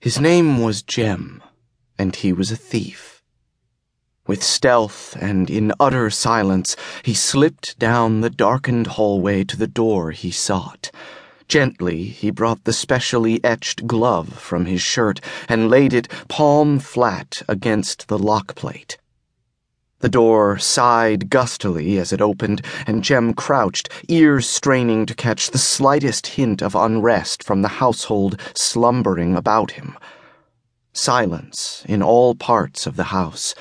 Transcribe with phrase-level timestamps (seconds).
[0.00, 1.42] His name was Gem,
[1.98, 3.20] and he was a thief.
[4.28, 10.12] With stealth and in utter silence, he slipped down the darkened hallway to the door
[10.12, 10.92] he sought.
[11.48, 17.42] Gently, he brought the specially etched glove from his shirt and laid it palm flat
[17.48, 18.98] against the lock plate.
[20.00, 25.58] The door sighed gustily as it opened, and Gem crouched, ears straining to catch the
[25.58, 29.98] slightest hint of unrest from the household slumbering about him.
[30.92, 33.56] Silence in all parts of the house.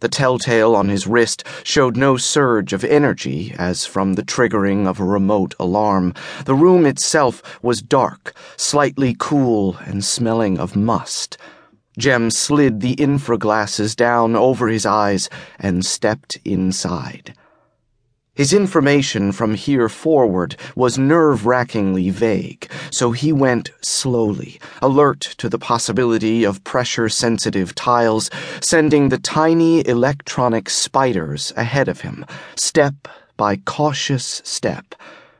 [0.00, 4.98] The telltale on his wrist showed no surge of energy as from the triggering of
[4.98, 6.14] a remote alarm.
[6.46, 11.38] The room itself was dark, slightly cool, and smelling of must.
[11.98, 17.34] Gem slid the infraglasses down over his eyes and stepped inside.
[18.34, 25.48] His information from here forward was nerve wrackingly vague, so he went slowly, alert to
[25.48, 28.28] the possibility of pressure sensitive tiles,
[28.60, 34.94] sending the tiny electronic spiders ahead of him, step by cautious step,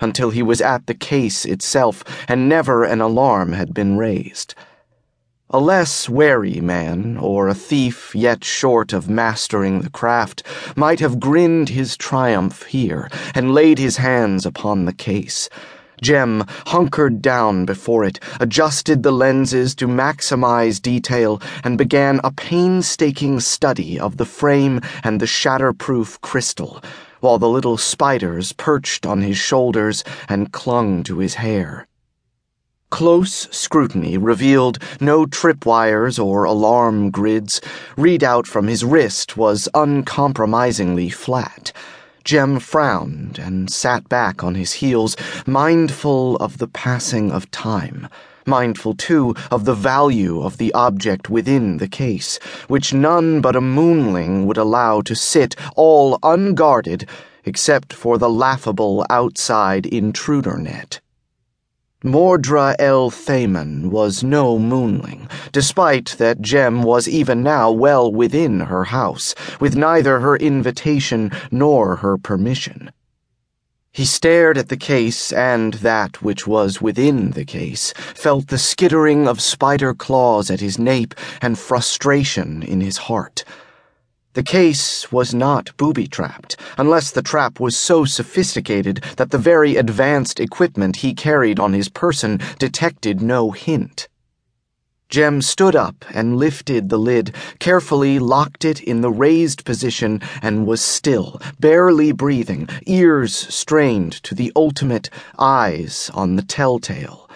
[0.00, 4.54] until he was at the case itself and never an alarm had been raised.
[5.50, 10.42] A less wary man, or a thief yet short of mastering the craft,
[10.76, 15.48] might have grinned his triumph here and laid his hands upon the case.
[16.02, 23.40] Gem hunkered down before it, adjusted the lenses to maximize detail, and began a painstaking
[23.40, 26.82] study of the frame and the shatterproof crystal,
[27.20, 31.87] while the little spiders perched on his shoulders and clung to his hair.
[32.90, 37.60] Close scrutiny revealed no tripwires or alarm grids.
[37.96, 41.72] Readout from his wrist was uncompromisingly flat.
[42.24, 45.16] Gem frowned and sat back on his heels,
[45.46, 48.08] mindful of the passing of time.
[48.46, 53.60] Mindful, too, of the value of the object within the case, which none but a
[53.60, 57.06] moonling would allow to sit all unguarded
[57.44, 61.00] except for the laughable outside intruder net.
[62.04, 68.84] Mordra El Thaman was no moonling, despite that Gem was even now well within her
[68.84, 72.92] house, with neither her invitation nor her permission.
[73.90, 79.26] He stared at the case and that which was within the case, felt the skittering
[79.26, 83.44] of spider claws at his nape and frustration in his heart.
[84.38, 89.74] The case was not booby trapped, unless the trap was so sophisticated that the very
[89.74, 94.06] advanced equipment he carried on his person detected no hint.
[95.08, 100.68] Gem stood up and lifted the lid, carefully locked it in the raised position, and
[100.68, 107.28] was still, barely breathing, ears strained to the ultimate, eyes on the telltale.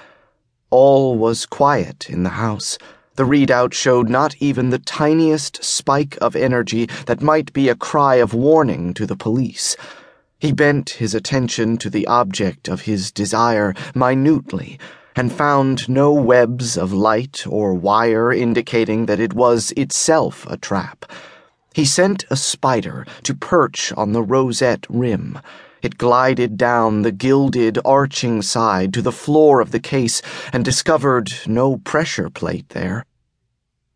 [0.71, 2.79] All was quiet in the house.
[3.17, 8.15] The readout showed not even the tiniest spike of energy that might be a cry
[8.15, 9.77] of warning to the police.
[10.39, 14.79] He bent his attention to the object of his desire minutely
[15.15, 21.05] and found no webs of light or wire indicating that it was itself a trap.
[21.75, 25.39] He sent a spider to perch on the rosette rim.
[25.83, 30.23] It glided down the gilded, arching side to the floor of the case
[30.53, 33.05] and discovered no pressure plate there.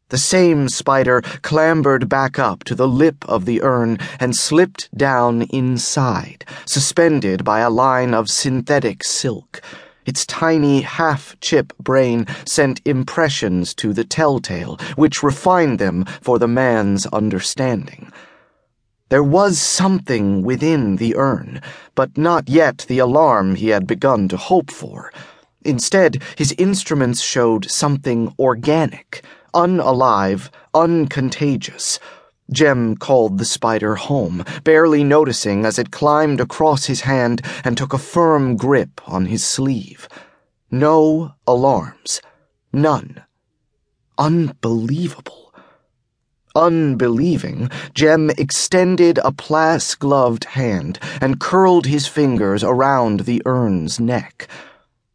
[0.09, 5.43] The same spider clambered back up to the lip of the urn and slipped down
[5.43, 9.61] inside, suspended by a line of synthetic silk.
[10.05, 16.49] Its tiny half chip brain sent impressions to the telltale, which refined them for the
[16.49, 18.13] man's understanding.
[19.09, 21.61] There was something within the urn,
[21.95, 25.13] but not yet the alarm he had begun to hope for.
[25.65, 29.25] Instead, his instruments showed something organic,
[29.55, 32.01] unalive, uncontagious.
[32.51, 37.93] Gem called the spider home, barely noticing as it climbed across his hand and took
[37.93, 40.09] a firm grip on his sleeve.
[40.69, 42.21] No alarms.
[42.73, 43.23] None.
[44.19, 45.46] Unbelievable.
[46.57, 54.49] Unbelieving, Gem extended a plas gloved hand and curled his fingers around the urn's neck.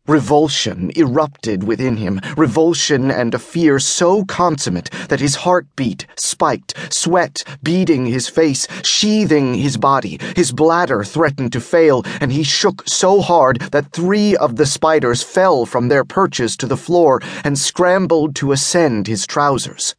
[0.08, 6.76] Revulsion erupted within him, revulsion and a fear so consummate that his heart beat spiked,
[6.94, 10.20] sweat beading his face, sheathing his body.
[10.36, 15.24] His bladder threatened to fail, and he shook so hard that three of the spiders
[15.24, 19.96] fell from their perches to the floor and scrambled to ascend his trousers.